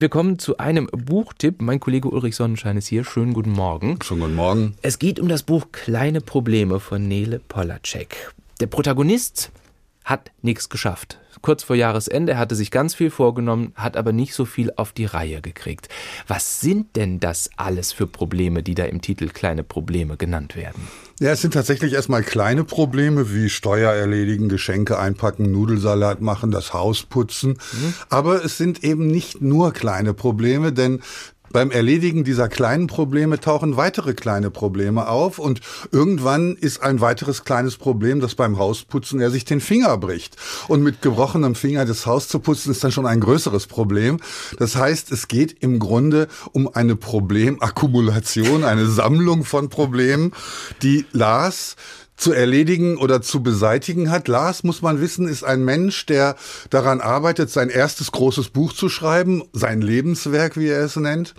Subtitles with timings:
[0.00, 1.60] Wir kommen zu einem Buchtipp.
[1.60, 3.04] Mein Kollege Ulrich Sonnenschein ist hier.
[3.04, 3.98] Schönen guten Morgen.
[4.02, 4.74] Schönen guten Morgen.
[4.80, 8.32] Es geht um das Buch Kleine Probleme von Nele Polacek.
[8.60, 9.52] Der Protagonist
[10.02, 11.18] hat nichts geschafft.
[11.42, 15.04] Kurz vor Jahresende hatte sich ganz viel vorgenommen, hat aber nicht so viel auf die
[15.04, 15.90] Reihe gekriegt.
[16.26, 20.88] Was sind denn das alles für Probleme, die da im Titel kleine Probleme genannt werden?
[21.20, 26.72] Ja, es sind tatsächlich erstmal kleine Probleme wie Steuer erledigen, Geschenke einpacken, Nudelsalat machen, das
[26.72, 27.58] Haus putzen.
[27.72, 27.94] Mhm.
[28.08, 31.02] Aber es sind eben nicht nur kleine Probleme, denn
[31.52, 35.60] beim Erledigen dieser kleinen Probleme tauchen weitere kleine Probleme auf und
[35.90, 40.36] irgendwann ist ein weiteres kleines Problem, dass beim Hausputzen er sich den Finger bricht.
[40.68, 44.18] Und mit gebrochenem Finger das Haus zu putzen ist dann schon ein größeres Problem.
[44.58, 50.32] Das heißt, es geht im Grunde um eine Problemakkumulation, eine Sammlung von Problemen,
[50.82, 51.76] die Lars
[52.20, 54.28] zu erledigen oder zu beseitigen hat.
[54.28, 56.36] Lars, muss man wissen, ist ein Mensch, der
[56.68, 61.34] daran arbeitet, sein erstes großes Buch zu schreiben, sein Lebenswerk, wie er es nennt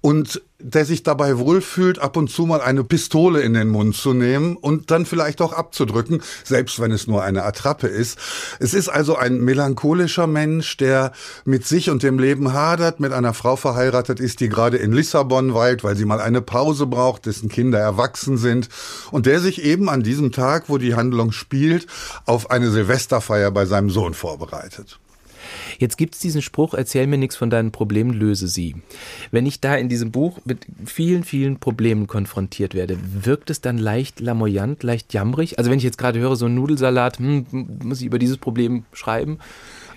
[0.00, 4.12] und der sich dabei wohlfühlt, ab und zu mal eine Pistole in den Mund zu
[4.12, 8.18] nehmen und dann vielleicht auch abzudrücken, selbst wenn es nur eine Attrappe ist.
[8.58, 11.12] Es ist also ein melancholischer Mensch, der
[11.44, 15.54] mit sich und dem Leben hadert, mit einer Frau verheiratet ist, die gerade in Lissabon
[15.54, 18.68] weilt, weil sie mal eine Pause braucht, dessen Kinder erwachsen sind
[19.12, 21.86] und der sich eben an diesem Tag, wo die Handlung spielt,
[22.24, 24.98] auf eine Silvesterfeier bei seinem Sohn vorbereitet.
[25.78, 28.74] Jetzt gibt es diesen Spruch, erzähl mir nichts von deinen Problemen, löse sie.
[29.30, 33.78] Wenn ich da in diesem Buch mit vielen, vielen Problemen konfrontiert werde, wirkt es dann
[33.78, 35.58] leicht lamoyant, leicht jammerig?
[35.58, 37.46] Also wenn ich jetzt gerade höre, so ein Nudelsalat, hm,
[37.82, 39.38] muss ich über dieses Problem schreiben?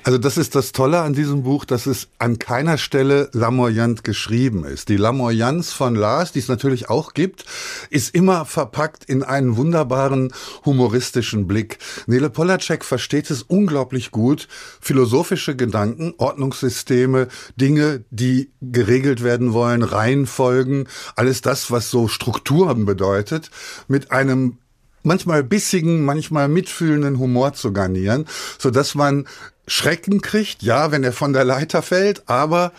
[0.03, 4.65] Also das ist das Tolle an diesem Buch, dass es an keiner Stelle lamoyant geschrieben
[4.65, 4.89] ist.
[4.89, 7.45] Die Lamoyanz von Lars, die es natürlich auch gibt,
[7.91, 10.33] ist immer verpackt in einen wunderbaren
[10.65, 11.77] humoristischen Blick.
[12.07, 14.47] Nele Polacek versteht es unglaublich gut,
[14.79, 23.51] philosophische Gedanken, Ordnungssysteme, Dinge, die geregelt werden wollen, Reihenfolgen, alles das, was so Strukturen bedeutet,
[23.87, 24.57] mit einem
[25.03, 28.25] manchmal bissigen, manchmal mitfühlenden Humor zu garnieren,
[28.57, 29.27] so dass man
[29.67, 32.73] Schrecken kriegt, ja, wenn er von der Leiter fällt, aber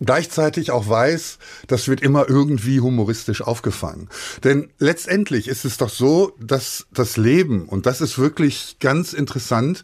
[0.00, 4.08] gleichzeitig auch weiß, das wird immer irgendwie humoristisch aufgefangen.
[4.42, 9.82] Denn letztendlich ist es doch so, dass das Leben, und das ist wirklich ganz interessant,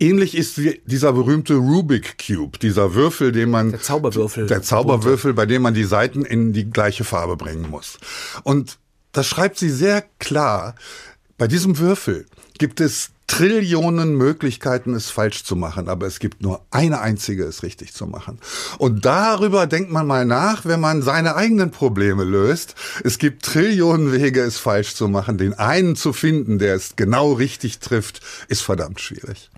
[0.00, 5.34] ähnlich ist wie dieser berühmte Rubik Cube, dieser Würfel, den man der Zauberwürfel, der Zauberwürfel,
[5.34, 7.98] bei dem man die Seiten in die gleiche Farbe bringen muss.
[8.42, 8.78] Und
[9.12, 10.74] das schreibt sie sehr klar.
[11.38, 12.26] Bei diesem Würfel
[12.58, 17.62] gibt es Trillionen Möglichkeiten, es falsch zu machen, aber es gibt nur eine einzige, es
[17.62, 18.40] richtig zu machen.
[18.76, 22.74] Und darüber denkt man mal nach, wenn man seine eigenen Probleme löst.
[23.04, 25.38] Es gibt Trillionen Wege, es falsch zu machen.
[25.38, 29.48] Den einen zu finden, der es genau richtig trifft, ist verdammt schwierig.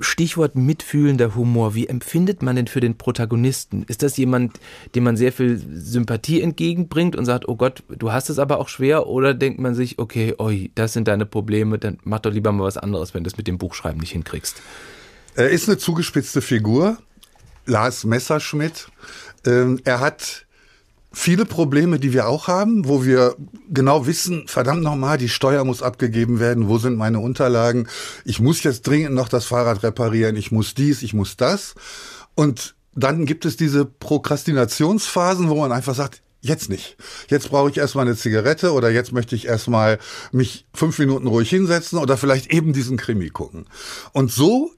[0.00, 1.74] Stichwort mitfühlender Humor.
[1.74, 3.84] Wie empfindet man denn für den Protagonisten?
[3.88, 4.58] Ist das jemand,
[4.94, 8.68] dem man sehr viel Sympathie entgegenbringt und sagt, oh Gott, du hast es aber auch
[8.68, 9.06] schwer?
[9.06, 12.64] Oder denkt man sich, okay, oi, das sind deine Probleme, dann mach doch lieber mal
[12.64, 12.85] was anderes?
[12.86, 14.56] Anderes, wenn du es mit dem Buchschreiben nicht hinkriegst.
[15.34, 16.98] Er ist eine zugespitzte Figur,
[17.66, 18.88] Lars Messerschmidt.
[19.44, 20.46] Ähm, er hat
[21.12, 23.36] viele Probleme, die wir auch haben, wo wir
[23.70, 27.88] genau wissen, verdammt nochmal, die Steuer muss abgegeben werden, wo sind meine Unterlagen,
[28.24, 31.74] ich muss jetzt dringend noch das Fahrrad reparieren, ich muss dies, ich muss das.
[32.34, 36.96] Und dann gibt es diese Prokrastinationsphasen, wo man einfach sagt, Jetzt nicht.
[37.28, 39.98] Jetzt brauche ich erstmal eine Zigarette oder jetzt möchte ich erstmal
[40.30, 43.66] mich fünf Minuten ruhig hinsetzen oder vielleicht eben diesen Krimi gucken.
[44.12, 44.70] Und so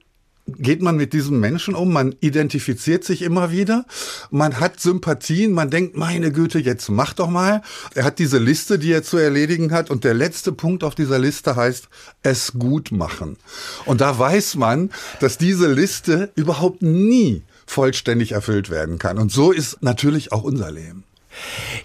[0.57, 3.85] geht man mit diesem Menschen um, man identifiziert sich immer wieder,
[4.31, 7.61] man hat Sympathien, man denkt, meine Güte, jetzt mach doch mal.
[7.93, 11.19] Er hat diese Liste, die er zu erledigen hat und der letzte Punkt auf dieser
[11.19, 11.87] Liste heißt,
[12.23, 13.37] es gut machen.
[13.85, 19.19] Und da weiß man, dass diese Liste überhaupt nie vollständig erfüllt werden kann.
[19.19, 21.03] Und so ist natürlich auch unser Leben.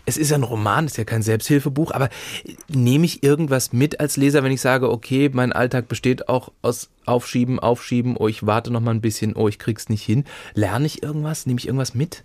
[0.07, 2.09] Es ist ein Roman, ist ja kein Selbsthilfebuch, aber
[2.69, 6.91] nehme ich irgendwas mit als Leser, wenn ich sage, okay, mein Alltag besteht auch aus
[7.07, 10.25] Aufschieben, Aufschieben, oh, ich warte noch mal ein bisschen, oh, ich krieg's nicht hin.
[10.55, 11.47] Lerne ich irgendwas?
[11.47, 12.25] Nehme ich irgendwas mit?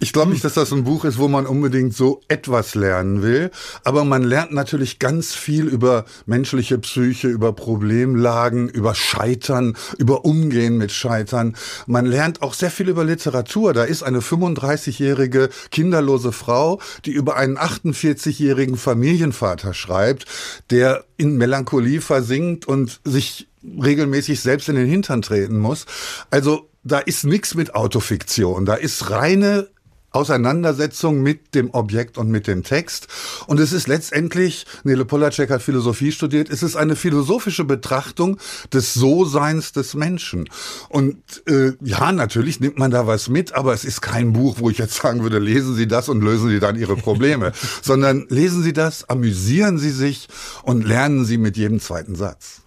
[0.00, 3.50] Ich glaube nicht, dass das ein Buch ist, wo man unbedingt so etwas lernen will,
[3.84, 10.78] aber man lernt natürlich ganz viel über menschliche Psyche, über Problemlagen, über Scheitern, über Umgehen
[10.78, 11.56] mit Scheitern.
[11.86, 13.72] Man lernt auch sehr viel über Literatur.
[13.72, 20.26] Da ist eine 35-jährige kinderlose Frau, die über einen 48-jährigen Familienvater schreibt,
[20.70, 25.86] der in Melancholie versinkt und sich regelmäßig selbst in den Hintern treten muss.
[26.30, 29.68] Also da ist nichts mit Autofiktion, da ist reine
[30.14, 33.08] Auseinandersetzung mit dem Objekt und mit dem Text.
[33.46, 38.38] Und es ist letztendlich, Nele Polacek hat Philosophie studiert, es ist eine philosophische Betrachtung
[38.72, 40.48] des So-Seins des Menschen.
[40.88, 41.16] Und
[41.46, 44.78] äh, ja, natürlich nimmt man da was mit, aber es ist kein Buch, wo ich
[44.78, 47.52] jetzt sagen würde, lesen Sie das und lösen Sie dann Ihre Probleme,
[47.82, 50.28] sondern lesen Sie das, amüsieren Sie sich
[50.62, 52.63] und lernen Sie mit jedem zweiten Satz.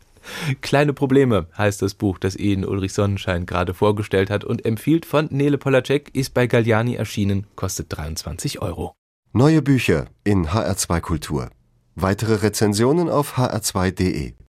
[0.61, 5.27] Kleine Probleme heißt das Buch, das Ihnen Ulrich Sonnenschein gerade vorgestellt hat und empfiehlt von
[5.31, 8.93] Nele Polacek, ist bei Galliani erschienen, kostet 23 Euro.
[9.33, 11.49] Neue Bücher in HR2 Kultur.
[11.95, 14.37] Weitere Rezensionen auf hr2.de